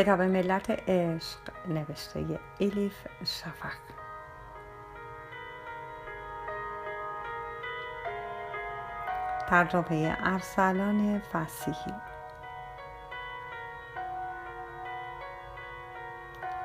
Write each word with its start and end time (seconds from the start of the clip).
کتاب 0.00 0.20
ملت 0.22 0.70
عشق 0.70 1.38
نوشته 1.68 2.40
الیف 2.60 3.06
شفق. 3.24 3.78
ترجمه 9.48 10.16
ارسلان 10.24 11.18
فسیحی. 11.18 11.94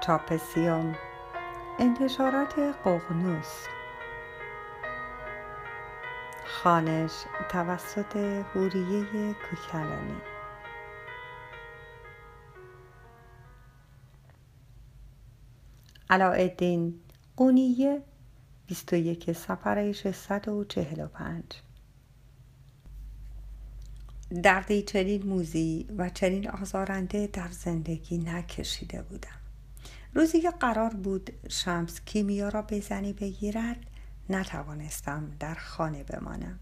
چاپ 0.02 0.38
سیوم 0.38 0.96
انتشارات 1.80 2.60
ققنوس 2.60 3.68
خانش 6.46 7.26
توسط 7.50 8.16
هوریه 8.56 9.34
کوکلانی. 9.34 10.35
علاءالدین 16.10 17.00
قونیه 17.38 18.02
21 18.68 19.32
سفر 19.32 19.92
645 19.92 21.44
دردی 24.44 24.82
چنین 24.82 25.24
موزی 25.24 25.88
و 25.98 26.10
چنین 26.10 26.50
آزارنده 26.50 27.28
در 27.28 27.48
زندگی 27.48 28.18
نکشیده 28.18 29.02
بودم. 29.02 29.40
روزی 30.14 30.42
که 30.42 30.52
قرار 30.52 30.90
بود 30.90 31.32
شمس 31.50 32.02
کیمیا 32.06 32.50
را 32.50 32.62
به 32.62 32.80
زنی 32.80 33.14
بگیرد 33.14 33.78
نتوانستم 34.30 35.32
در 35.40 35.56
خانه 35.56 36.04
بمانم. 36.04 36.60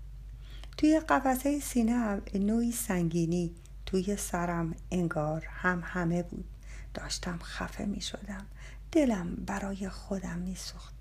توی 0.77 0.99
قفسه 0.99 1.59
سینه 1.59 2.21
نوعی 2.35 2.71
سنگینی 2.71 3.55
توی 3.85 4.15
سرم 4.15 4.75
انگار 4.91 5.45
هم 5.49 5.81
همه 5.85 6.23
بود. 6.23 6.45
داشتم 6.93 7.39
خفه 7.43 7.85
می 7.85 8.01
شدم 8.01 8.45
دلم 8.93 9.35
برای 9.35 9.89
خودم 9.89 10.37
میسوخت. 10.37 10.93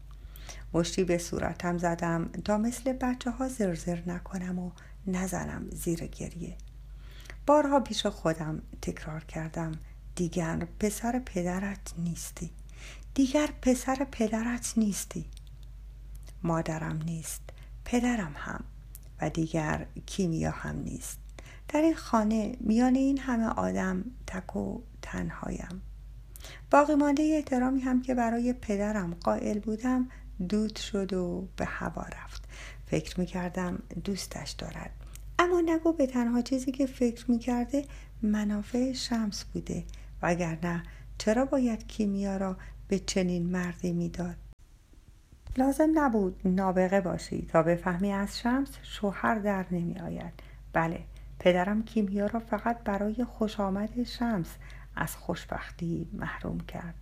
مشتی 0.72 1.04
به 1.04 1.18
صورتم 1.18 1.78
زدم 1.78 2.30
تا 2.44 2.58
مثل 2.58 2.92
بچه 2.92 3.30
ها 3.30 3.48
زرزر 3.48 4.02
نکنم 4.06 4.58
و 4.58 4.70
نزنم 5.06 5.70
زیر 5.70 6.06
گریه. 6.06 6.56
بارها 7.46 7.80
پیش 7.80 8.06
خودم 8.06 8.62
تکرار 8.82 9.24
کردم 9.24 9.72
دیگر 10.16 10.66
پسر 10.80 11.18
پدرت 11.18 11.94
نیستی. 11.98 12.50
دیگر 13.14 13.48
پسر 13.62 14.06
پدرت 14.12 14.72
نیستی. 14.76 15.24
مادرم 16.42 17.02
نیست 17.02 17.42
پدرم 17.84 18.34
هم 18.36 18.64
و 19.20 19.30
دیگر 19.30 19.86
کیمیا 20.06 20.50
هم 20.50 20.78
نیست. 20.78 21.18
در 21.68 21.80
این 21.80 21.94
خانه 21.94 22.56
میان 22.60 22.94
این 22.94 23.18
همه 23.18 23.46
آدم 23.46 24.04
تک 24.26 24.56
و 24.56 24.80
تنهایم. 25.02 25.82
باقی 26.70 26.94
مانده 26.94 27.22
احترامی 27.22 27.80
هم 27.80 28.02
که 28.02 28.14
برای 28.14 28.52
پدرم 28.52 29.14
قائل 29.14 29.58
بودم 29.58 30.08
دود 30.48 30.76
شد 30.76 31.12
و 31.12 31.48
به 31.56 31.64
هوا 31.64 32.02
رفت. 32.02 32.44
فکر 32.86 33.20
می‌کردم 33.20 33.82
دوستش 34.04 34.50
دارد. 34.50 34.90
اما 35.38 35.60
نگو 35.60 35.92
به 35.92 36.06
تنها 36.06 36.42
چیزی 36.42 36.72
که 36.72 36.86
فکر 36.86 37.30
می‌کرده 37.30 37.84
منافع 38.22 38.92
شمس 38.92 39.44
بوده. 39.44 39.84
وگرنه 40.22 40.82
چرا 41.18 41.44
باید 41.44 41.86
کیمیا 41.86 42.36
را 42.36 42.56
به 42.88 42.98
چنین 42.98 43.50
مردی 43.50 43.92
می‌داد؟ 43.92 44.36
لازم 45.56 45.90
نبود 45.94 46.40
نابغه 46.44 47.00
باشی 47.00 47.46
تا 47.52 47.62
بفهمی 47.62 48.12
از 48.12 48.38
شمس 48.38 48.68
شوهر 48.82 49.34
در 49.34 49.66
نمی 49.70 50.00
آید 50.00 50.32
بله 50.72 51.00
پدرم 51.38 51.84
کیمیا 51.84 52.26
را 52.26 52.40
فقط 52.40 52.78
برای 52.84 53.24
خوش 53.24 53.60
آمد 53.60 54.02
شمس 54.02 54.46
از 54.96 55.16
خوشبختی 55.16 56.08
محروم 56.12 56.60
کرد. 56.60 56.94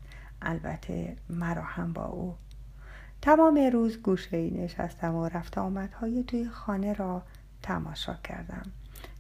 البته 0.43 1.17
مرا 1.31 1.63
هم 1.63 1.93
با 1.93 2.05
او. 2.05 2.37
تمام 3.23 3.59
روز 3.73 4.03
گوشه 4.03 4.37
ای 4.37 4.51
نشستم 4.51 5.15
و 5.15 5.29
رفت 5.29 5.59
آمدهای 5.59 6.25
توی 6.25 6.49
خانه 6.49 6.93
را 6.93 7.23
تماشا 7.63 8.15
کردم. 8.15 8.73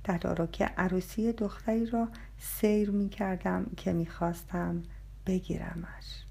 تدارک 0.04 0.62
عروسی 0.62 1.32
دختری 1.32 1.86
را 1.86 2.08
سیر 2.38 2.90
می 2.90 3.08
کردم 3.08 3.66
که 3.76 3.92
می 3.92 4.06
خواستم 4.06 4.82
بگیرمش. 5.26 6.24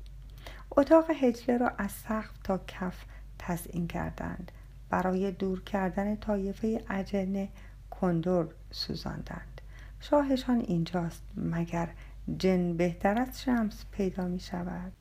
اتاق 0.71 1.05
هجله 1.09 1.57
را 1.57 1.69
از 1.77 1.91
سقف 1.91 2.37
تا 2.43 2.57
کف 2.67 3.05
تزئین 3.39 3.87
کردند. 3.87 4.51
برای 4.89 5.31
دور 5.31 5.63
کردن 5.63 6.15
طایفه 6.15 6.83
اجنه 6.89 7.49
کندور 7.89 8.47
سوزاندند. 8.71 9.61
شاهشان 9.99 10.59
اینجاست 10.59 11.23
مگر 11.35 11.89
جن 12.37 12.77
بهتر 12.77 13.21
از 13.21 13.41
شمس 13.41 13.85
پیدا 13.91 14.27
می 14.27 14.39
شود. 14.39 14.91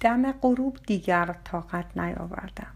دم 0.00 0.32
غروب 0.32 0.78
دیگر 0.86 1.36
طاقت 1.44 1.96
نیاوردم. 1.96 2.74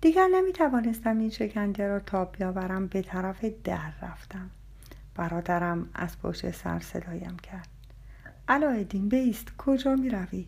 دیگر 0.00 0.28
نمی 0.34 0.52
توانستم 0.52 1.18
این 1.18 1.30
شکنجه 1.30 1.86
را 1.88 2.00
تا 2.00 2.24
بیاورم 2.24 2.86
به 2.86 3.02
طرف 3.02 3.44
در 3.64 3.92
رفتم. 4.02 4.50
برادرم 5.14 5.90
از 5.94 6.18
پشت 6.18 6.50
سر 6.50 6.80
صدایم 6.80 7.36
کرد. 7.36 7.68
علایدین 8.48 9.08
بیست 9.08 9.56
کجا 9.58 9.94
می 9.94 10.10
روی؟ 10.10 10.46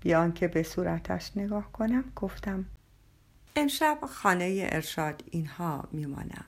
بیان 0.00 0.32
که 0.32 0.48
به 0.48 0.62
صورتش 0.62 1.36
نگاه 1.36 1.72
کنم 1.72 2.04
گفتم 2.16 2.64
امشب 3.56 3.98
خانه 4.08 4.68
ارشاد 4.72 5.24
اینها 5.30 5.88
میمانم 5.92 6.44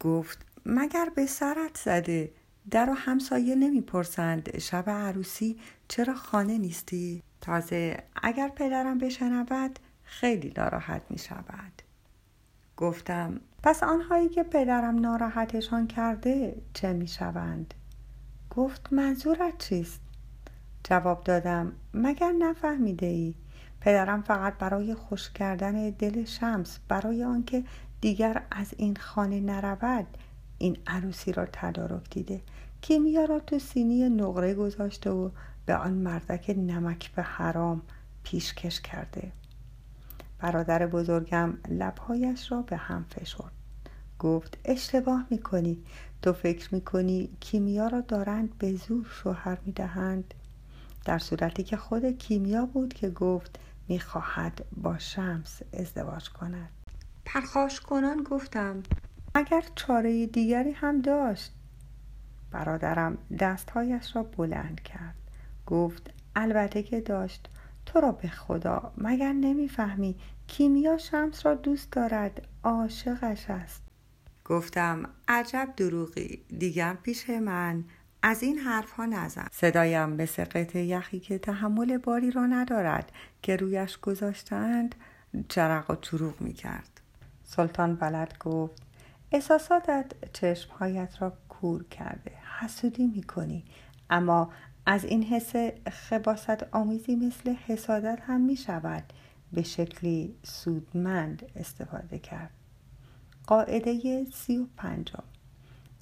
گفت 0.00 0.46
مگر 0.66 1.08
به 1.16 1.26
سرت 1.26 1.76
زده؟ 1.84 2.30
در 2.70 2.90
و 2.90 2.92
همسایه 2.94 3.54
نمی‌پرسند 3.54 4.58
شب 4.58 4.90
عروسی 4.90 5.58
چرا 5.88 6.14
خانه 6.14 6.58
نیستی؟ 6.58 7.22
تازه 7.40 8.02
اگر 8.22 8.48
پدرم 8.48 8.98
بشنود 8.98 9.78
خیلی 10.02 10.52
ناراحت 10.56 11.02
می 11.10 11.18
شود. 11.18 11.82
گفتم 12.76 13.40
پس 13.62 13.82
آنهایی 13.82 14.28
که 14.28 14.42
پدرم 14.42 14.98
ناراحتشان 14.98 15.86
کرده 15.86 16.62
چه 16.74 16.92
می 16.92 17.08
شوند؟ 17.08 17.74
گفت 18.50 18.92
منظورت 18.92 19.58
چیست؟ 19.58 20.00
جواب 20.84 21.24
دادم 21.24 21.72
مگر 21.94 22.32
نفهمیده 22.32 23.06
ای؟ 23.06 23.34
پدرم 23.80 24.22
فقط 24.22 24.58
برای 24.58 24.94
خوش 24.94 25.30
کردن 25.30 25.90
دل 25.90 26.24
شمس 26.24 26.78
برای 26.88 27.24
آنکه 27.24 27.64
دیگر 28.00 28.42
از 28.50 28.74
این 28.76 28.96
خانه 28.96 29.40
نرود 29.40 30.06
این 30.58 30.76
عروسی 30.86 31.32
را 31.32 31.46
تدارک 31.52 32.10
دیده. 32.10 32.40
کیمیا 32.80 33.24
را 33.24 33.40
تو 33.40 33.58
سینی 33.58 34.08
نقره 34.08 34.54
گذاشته 34.54 35.10
و 35.10 35.30
به 35.66 35.76
آن 35.76 35.92
مردک 35.92 36.54
نمک 36.58 37.10
به 37.14 37.22
حرام 37.22 37.82
پیشکش 38.22 38.80
کرده. 38.80 39.32
برادر 40.38 40.86
بزرگم 40.86 41.58
لبهایش 41.68 42.52
را 42.52 42.62
به 42.62 42.76
هم 42.76 43.04
فشرد. 43.04 43.52
گفت 44.18 44.58
اشتباه 44.64 45.26
می‌کنی. 45.30 45.78
تو 46.22 46.32
فکر 46.32 46.74
می‌کنی 46.74 47.28
کیمیا 47.40 47.88
را 47.88 48.00
دارند 48.00 48.58
به 48.58 48.74
زور 48.74 49.06
شوهر 49.22 49.58
می‌دهند؟ 49.66 50.34
در 51.04 51.18
صورتی 51.18 51.62
که 51.62 51.76
خود 51.76 52.18
کیمیا 52.18 52.66
بود 52.66 52.94
که 52.94 53.10
گفت 53.10 53.58
می‌خواهد 53.88 54.64
با 54.76 54.98
شمس 54.98 55.62
ازدواج 55.72 56.28
کند. 56.28 56.68
پرخاش 57.24 57.80
کنان 57.80 58.22
گفتم. 58.22 58.82
اگر 59.38 59.64
چاره 59.74 60.26
دیگری 60.26 60.70
هم 60.70 61.00
داشت 61.00 61.52
برادرم 62.50 63.18
دستهایش 63.38 64.16
را 64.16 64.22
بلند 64.22 64.80
کرد. 64.80 65.14
گفت 65.66 66.10
البته 66.36 66.82
که 66.82 67.00
داشت. 67.00 67.48
تو 67.86 68.00
را 68.00 68.12
به 68.12 68.28
خدا 68.28 68.92
مگر 68.98 69.32
نمی‌فهمی؟ 69.32 70.16
کیمیا 70.46 70.98
شمس 70.98 71.46
را 71.46 71.54
دوست 71.54 71.92
دارد. 71.92 72.46
عاشقش 72.64 73.50
است. 73.50 73.82
گفتم 74.44 75.08
عجب 75.28 75.68
دروغی. 75.76 76.44
دیگر 76.58 76.94
پیش 76.94 77.30
من. 77.30 77.84
از 78.22 78.42
این 78.42 78.58
حرفها 78.58 79.06
نزن. 79.06 79.46
صدایم 79.52 80.08
مثل 80.08 80.44
قطع 80.44 80.78
یخی 80.78 81.20
که 81.20 81.38
تحمل 81.38 81.98
باری 81.98 82.30
را 82.30 82.46
ندارد. 82.46 83.12
که 83.42 83.56
رویش 83.56 83.98
گذاشتند 83.98 84.94
جرق 85.48 85.90
و 85.90 85.96
چروغ 85.96 86.40
می 86.40 86.52
کرد 86.52 87.00
سلطان 87.44 87.94
بلد 87.96 88.38
گفت 88.38 88.85
احساساتت 89.36 90.32
چشمهایت 90.32 91.22
را 91.22 91.32
کور 91.48 91.84
کرده 91.84 92.32
حسودی 92.58 93.06
می‌کنی. 93.06 93.64
اما 94.10 94.50
از 94.86 95.04
این 95.04 95.22
حس 95.22 95.52
خباست 95.90 96.66
آمیزی 96.72 97.16
مثل 97.16 97.54
حسادت 97.66 98.18
هم 98.22 98.40
می 98.40 98.56
شود 98.56 99.12
به 99.52 99.62
شکلی 99.62 100.34
سودمند 100.42 101.52
استفاده 101.56 102.18
کرد. 102.18 102.50
قاعده 103.46 104.24
سی 104.24 104.58
و 104.58 104.66
پنجم. 104.76 105.22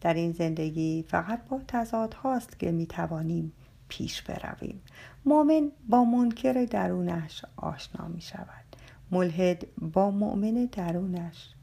در 0.00 0.14
این 0.14 0.32
زندگی 0.32 1.04
فقط 1.08 1.48
با 1.48 1.60
تضاد 1.68 2.14
هاست 2.14 2.58
که 2.58 2.72
می 2.72 2.86
توانیم 2.86 3.52
پیش 3.88 4.22
برویم. 4.22 4.82
مؤمن 5.24 5.70
با 5.88 6.04
منکر 6.04 6.64
درونش 6.70 7.44
آشنا 7.56 8.08
می 8.08 8.20
شود 8.20 8.76
ملحد 9.10 9.66
با 9.78 10.10
مؤمن 10.10 10.68
درونش. 10.72 11.54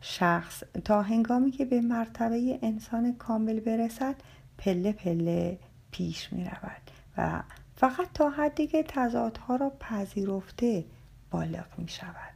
شخص 0.00 0.62
تا 0.84 1.02
هنگامی 1.02 1.50
که 1.50 1.64
به 1.64 1.80
مرتبه 1.80 2.58
انسان 2.62 3.14
کامل 3.14 3.60
برسد 3.60 4.14
پله 4.58 4.92
پله 4.92 5.58
پیش 5.90 6.32
می 6.32 6.44
رود 6.44 6.90
و 7.16 7.42
فقط 7.76 8.12
تا 8.14 8.30
حدی 8.30 8.66
که 8.66 8.82
تضادها 8.82 9.56
را 9.56 9.70
پذیرفته 9.80 10.84
بالغ 11.30 11.66
می 11.78 11.88
شود 11.88 12.30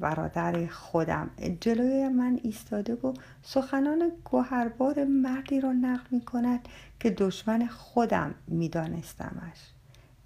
برادر 0.00 0.66
خودم 0.66 1.30
جلوی 1.60 2.08
من 2.08 2.40
ایستاده 2.42 2.94
و 2.94 3.14
سخنان 3.42 4.12
گوهربار 4.24 5.04
مردی 5.04 5.60
را 5.60 5.72
نقل 5.72 6.06
می 6.10 6.20
کند 6.20 6.68
که 7.00 7.10
دشمن 7.10 7.66
خودم 7.66 8.34
می 8.48 8.68
دانستمش. 8.68 9.58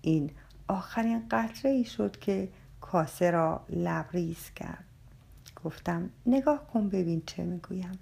این 0.00 0.30
آخرین 0.68 1.22
قطره 1.30 1.70
ای 1.70 1.84
شد 1.84 2.18
که 2.18 2.48
کاسه 2.80 3.30
را 3.30 3.64
لبریز 3.70 4.50
کرد 4.56 4.84
گفتم 5.64 6.10
نگاه 6.26 6.66
کن 6.66 6.88
ببین 6.88 7.22
چه 7.26 7.44
می‌گویم. 7.44 7.98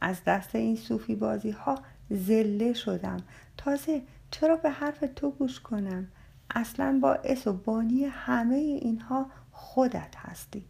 از 0.00 0.24
دست 0.26 0.54
این 0.54 0.76
صوفی 0.76 1.14
بازی 1.14 1.50
ها 1.50 1.78
زله 2.10 2.72
شدم. 2.72 3.16
تازه 3.56 4.02
چرا 4.30 4.56
به 4.56 4.70
حرف 4.70 5.04
تو 5.16 5.30
گوش 5.30 5.60
کنم؟ 5.60 6.08
اصلا 6.50 6.98
با 7.02 7.14
اس 7.14 7.46
و 7.46 7.52
بانی 7.52 8.04
همه 8.04 8.56
اینها 8.56 9.26
خودت 9.52 10.16
هستی. 10.16 10.64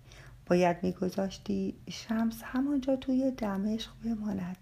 باید 0.47 0.77
میگذاشتی 0.83 1.75
شمس 1.91 2.43
همانجا 2.43 2.97
توی 2.97 3.31
دمشق 3.31 3.91
بماند. 4.05 4.57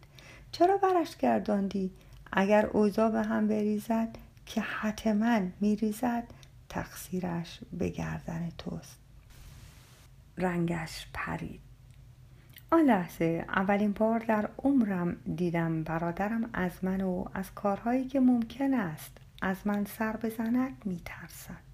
چرا 0.53 0.77
برش 0.77 1.17
گرداندی؟ 1.17 1.91
اگر 2.33 2.67
اوضاع 2.67 3.11
به 3.11 3.23
هم 3.23 3.49
بریزد 3.49 4.09
که 4.47 4.61
حتما 4.61 5.41
میریزد 5.61 6.25
تقصیرش 6.69 7.61
به 7.73 7.89
گردن 7.89 8.49
توست. 8.59 8.99
رنگش 10.39 11.07
پرید. 11.15 11.68
آن 12.71 12.85
لحظه 12.85 13.45
اولین 13.49 13.93
بار 13.93 14.19
در 14.19 14.49
عمرم 14.59 15.17
دیدم 15.37 15.83
برادرم 15.83 16.51
از 16.53 16.71
من 16.83 17.01
و 17.01 17.25
از 17.35 17.55
کارهایی 17.55 18.05
که 18.05 18.21
ممکن 18.21 18.75
است 18.75 19.19
از 19.43 19.57
من 19.65 19.85
سر 19.85 20.17
بزند 20.17 20.83
میترسد. 20.85 21.69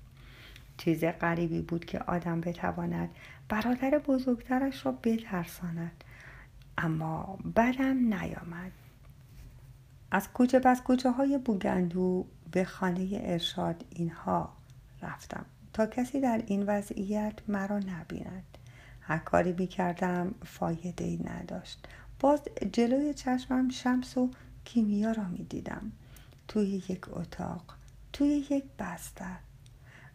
چیز 0.77 1.05
غریبی 1.05 1.61
بود 1.61 1.85
که 1.85 1.99
آدم 1.99 2.41
بتواند 2.41 3.11
برادر 3.49 3.99
بزرگترش 3.99 4.87
را 4.87 4.93
بترساند 4.93 6.05
اما 6.79 7.39
بدم 7.57 8.15
نیامد. 8.15 8.73
از 10.11 10.33
کوچه 10.33 10.59
پس 10.59 10.83
کوچه 10.83 11.11
های 11.11 11.39
بوگندو 11.39 12.27
به 12.53 12.65
خانه 12.65 13.09
ارشاد 13.13 13.85
اینها 13.91 14.53
رفتم 15.03 15.45
تا 15.73 15.87
کسی 15.87 16.21
در 16.21 16.43
این 16.47 16.63
وضعیت 16.63 17.35
مرا 17.49 17.79
نبیند. 17.79 18.59
هر 19.07 19.19
کاری 19.19 19.53
بی 19.53 19.67
کردم 19.67 20.35
فایده 20.45 21.05
ای 21.05 21.21
نداشت. 21.25 21.89
باز 22.21 22.41
جلوی 22.73 23.15
چشمم 23.15 23.69
شمس 23.69 24.17
و 24.17 24.31
کیمیا 24.65 25.13
را 25.13 25.25
می 25.25 25.45
دیدم 25.45 25.93
توی 26.49 26.83
یک 26.89 27.07
اتاق 27.09 27.63
توی 28.13 28.29
یک 28.29 28.65
بستر. 28.79 29.37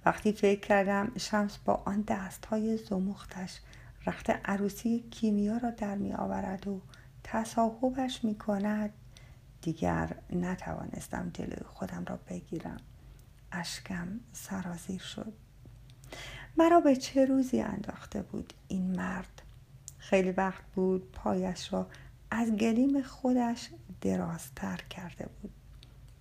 وقتی 0.05 0.31
فکر 0.31 0.59
کردم 0.59 1.11
شمس 1.17 1.57
با 1.57 1.83
آن 1.85 2.01
دست 2.07 2.45
های 2.45 2.77
زمختش 2.77 3.59
رخت 4.05 4.29
عروسی 4.29 4.99
کیمیا 5.11 5.57
را 5.57 5.69
در 5.69 5.95
می 5.95 6.13
آورد 6.13 6.67
و 6.67 6.81
تصاحبش 7.23 8.23
می 8.23 8.35
کند 8.35 8.93
دیگر 9.61 10.15
نتوانستم 10.29 11.31
جلوی 11.33 11.63
خودم 11.65 12.05
را 12.05 12.19
بگیرم. 12.29 12.77
اشکم 13.51 14.19
سرازیر 14.33 15.01
شد. 15.01 15.33
مرا 16.57 16.79
به 16.79 16.95
چه 16.95 17.25
روزی 17.25 17.61
انداخته 17.61 18.21
بود 18.21 18.53
این 18.67 18.95
مرد؟ 18.95 19.41
خیلی 19.97 20.31
وقت 20.31 20.63
بود 20.75 21.11
پایش 21.11 21.73
را 21.73 21.87
از 22.31 22.51
گلیم 22.51 23.01
خودش 23.01 23.69
درازتر 24.01 24.77
کرده 24.77 25.29
بود. 25.41 25.51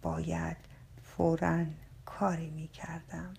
باید 0.03 0.57
فورا 1.03 1.65
کاری 2.05 2.51
می 2.51 2.69
کردم 2.69 3.35